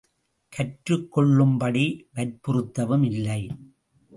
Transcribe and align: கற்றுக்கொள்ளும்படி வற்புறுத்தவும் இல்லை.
கற்றுக்கொள்ளும்படி 0.53 1.85
வற்புறுத்தவும் 2.15 3.05
இல்லை. 3.05 3.41